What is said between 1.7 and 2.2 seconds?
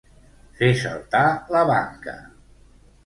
banca.